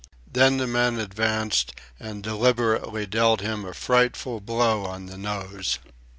Then 0.33 0.57
the 0.57 0.65
man 0.65 0.97
advanced 0.99 1.73
and 1.99 2.23
deliberately 2.23 3.05
dealt 3.05 3.41
him 3.41 3.63
a 3.65 3.73
frightful 3.75 4.39
blow 4.41 4.83
on 4.83 5.05
the 5.05 5.15
nose. 5.15 5.77